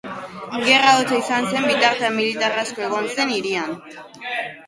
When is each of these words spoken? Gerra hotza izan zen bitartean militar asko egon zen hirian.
Gerra 0.67 0.93
hotza 0.99 1.17
izan 1.23 1.49
zen 1.51 1.67
bitartean 1.71 2.17
militar 2.21 2.57
asko 2.63 2.85
egon 2.87 3.13
zen 3.17 3.35
hirian. 3.35 3.77